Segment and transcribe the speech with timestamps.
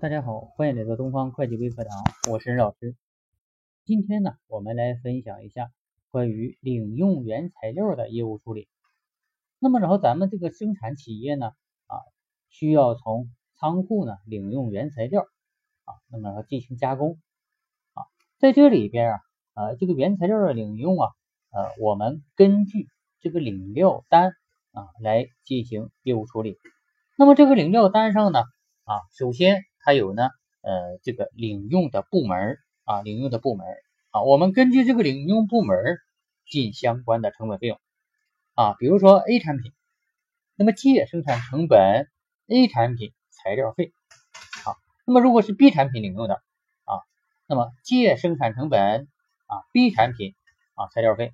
[0.00, 2.94] 大家好，欢迎来到东方会计微课堂，我是任老师。
[3.84, 5.72] 今天呢，我们来分享一下
[6.12, 8.68] 关于领用原材料的业务处理。
[9.58, 11.48] 那么，然后咱们这个生产企业呢，
[11.88, 11.98] 啊，
[12.48, 15.22] 需要从仓库呢领用原材料，
[15.84, 17.18] 啊，那么进行加工，
[17.94, 18.06] 啊，
[18.38, 19.20] 在这里边啊，
[19.54, 21.08] 呃，这个原材料的领用啊，
[21.50, 22.86] 呃，我们根据
[23.18, 24.30] 这个领料单
[24.70, 26.56] 啊来进行业务处理。
[27.16, 28.38] 那么这个领料单上呢，
[28.84, 30.28] 啊，首先还有呢，
[30.60, 33.66] 呃，这个领用的部门啊，领用的部门
[34.10, 35.78] 啊，我们根据这个领用部门
[36.46, 37.80] 进相关的成本费用。
[38.52, 39.72] 啊，比如说 A 产品，
[40.56, 42.06] 那么借生产成本
[42.48, 43.94] A 产品材料费。
[44.66, 46.34] 啊，那么如果是 B 产品领用的
[46.84, 47.00] 啊，
[47.46, 49.08] 那么借生产成本
[49.46, 50.34] 啊 B 产品
[50.74, 51.32] 啊材料费。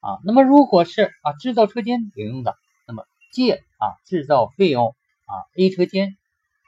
[0.00, 2.56] 啊，那么如果是啊制造车间领用的，
[2.88, 6.16] 那么借啊制造费用啊 A 车间。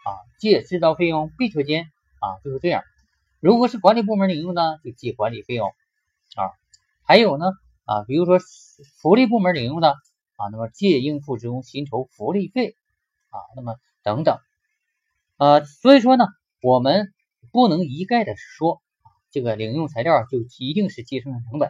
[0.09, 1.85] 啊，借制造费用 B 车间
[2.21, 2.83] 啊，就是这样。
[3.41, 6.49] 如果是管理部门领用呢，就借管理费用啊。
[7.03, 7.45] 还有呢
[7.85, 8.39] 啊，比如说
[9.03, 9.91] 福利部门领用的
[10.37, 12.75] 啊，那么借应付职工薪酬福利费
[13.29, 14.39] 啊，那么等等
[15.37, 15.61] 啊。
[15.61, 16.25] 所以说呢，
[16.63, 17.13] 我们
[17.53, 18.81] 不能一概的说
[19.31, 21.69] 这个领用材料就一定是借生产成本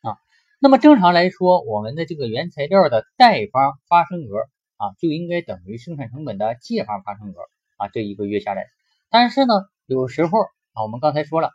[0.00, 0.16] 啊。
[0.60, 4.48] 那么正常来说，我们的这个原材料的贷方发生额。
[4.78, 7.34] 啊，就应该等于生产成本的借方发生额
[7.76, 8.64] 啊，这一个月下来。
[9.10, 9.54] 但是呢，
[9.86, 10.38] 有时候
[10.72, 11.50] 啊，我们刚才说了，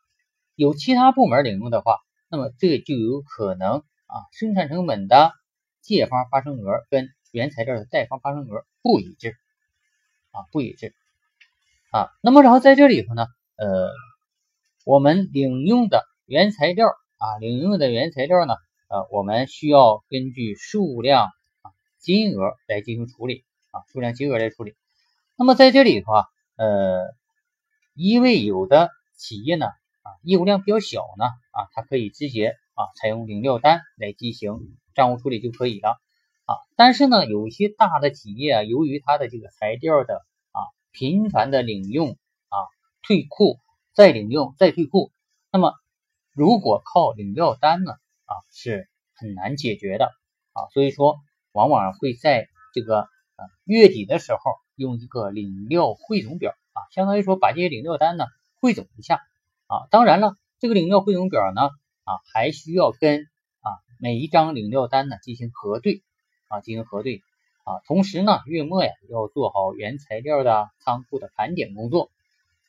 [0.56, 5.32] 有其他部门领用的话，那么这就有可能啊，生产成本的
[5.82, 9.38] 借方发生额跟原材料的贷方发生额不一致
[10.32, 10.94] 啊，不一致
[11.92, 12.10] 啊。
[12.22, 13.90] 那么然后在这里头呢，呃，
[14.86, 18.56] 我们领用的原材料啊，领用的原材料呢，
[18.90, 21.30] 呃，我们需要根据数量。
[22.04, 24.76] 金额来进行处理啊，数量金额来处理。
[25.38, 26.26] 那么在这里头啊，
[26.58, 27.16] 呃，
[27.94, 34.60] 因为有的企业呢啊，业务量比较小呢啊，它可以直接啊采用领料单来进行
[34.94, 35.92] 账务处理就可以了
[36.45, 36.60] 啊。
[36.76, 40.16] 但是呢，有一些大的企业啊，由于它的这个材料的
[40.52, 40.60] 啊
[40.92, 42.10] 频繁的领用
[42.50, 42.58] 啊
[43.02, 43.60] 退库
[43.94, 45.14] 再领用再退库，
[45.54, 45.73] 那么
[46.33, 47.94] 如果靠领料单呢
[48.26, 50.11] 啊是很难解决的
[50.52, 51.16] 啊，所以说。
[51.53, 53.02] 往往会在这个
[53.37, 54.39] 呃月底的时候
[54.75, 58.25] 用一个领料汇总表啊，相当于说把这些领料单呢
[58.59, 59.21] 汇总一下
[59.67, 59.86] 啊。
[59.91, 61.61] 当然了，这个领料汇总表呢
[62.03, 63.27] 啊还需要跟
[63.61, 63.69] 啊
[63.99, 66.02] 每一张领料单呢进行核对
[66.47, 67.21] 啊，进行核对
[67.64, 67.80] 啊。
[67.85, 72.09] 同时呢，月末呀要做好原材料的仓库的盘点工作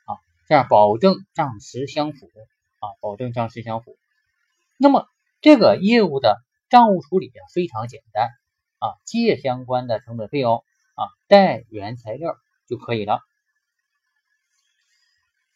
[0.04, 2.30] 啊，这样保证账实相符
[2.80, 3.96] 啊，保证账实相符。
[4.76, 5.08] 那么
[5.40, 6.36] 这个业务的
[6.68, 8.28] 账务处理啊非常简单。
[8.84, 10.62] 啊，借相关的成本费用
[10.94, 12.36] 啊，贷原材料
[12.66, 13.22] 就可以了。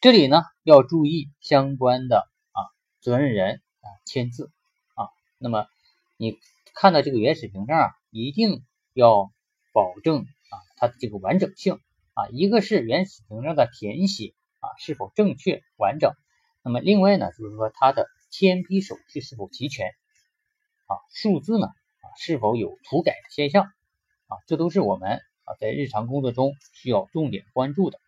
[0.01, 2.65] 这里呢要注意相关的啊
[3.01, 4.49] 责任人啊签字
[4.95, 5.09] 啊。
[5.37, 5.67] 那么
[6.17, 6.39] 你
[6.73, 9.31] 看到这个原始凭证啊，一定要
[9.73, 11.79] 保证啊它的这个完整性
[12.15, 12.29] 啊。
[12.29, 16.13] 一个是原始凭证的填写啊是否正确完整，
[16.63, 19.89] 那么另外呢就是说它的签批手续是否齐全
[20.87, 21.67] 啊，数字呢。
[22.17, 23.65] 是否有涂改的现象
[24.27, 24.37] 啊？
[24.47, 27.99] 这都是我们啊在日常工作中需要重点关注的。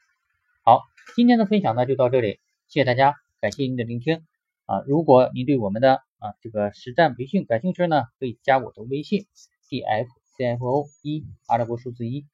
[0.63, 0.81] 好，
[1.15, 4.25] 今天的分享呢就到这里，谢谢大家，感谢您的聆听
[4.65, 4.81] 啊！
[4.85, 9.25] 如果您对我们的啊这个实战培训感兴趣呢，可以加我的微信
[9.69, 10.07] d f
[10.37, 12.27] c f o 一阿拉伯数字一，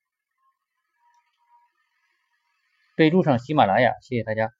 [2.95, 4.56] 备注上喜马拉雅，谢谢大家。